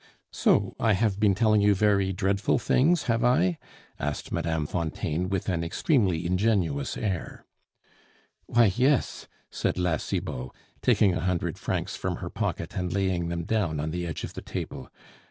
"So 0.31 0.75
I 0.79 0.93
have 0.93 1.19
been 1.19 1.35
telling 1.35 1.61
you 1.61 1.75
very 1.75 2.11
dreadful 2.11 2.57
things, 2.57 3.03
have 3.03 3.23
I?" 3.23 3.59
asked 3.99 4.31
Mme. 4.31 4.63
Fontaine, 4.65 5.29
with 5.29 5.47
an 5.47 5.63
extremely 5.63 6.25
ingenuous 6.25 6.97
air. 6.97 7.45
"Why, 8.47 8.73
yes!" 8.75 9.27
said 9.51 9.77
La 9.77 9.97
Cibot, 9.97 10.49
taking 10.81 11.13
a 11.13 11.19
hundred 11.19 11.59
francs 11.59 11.95
from 11.95 12.15
her 12.15 12.31
pocket 12.31 12.75
and 12.75 12.91
laying 12.91 13.29
them 13.29 13.43
down 13.43 13.79
on 13.79 13.91
the 13.91 14.07
edge 14.07 14.23
of 14.23 14.33
the 14.33 14.41
table. 14.41 14.89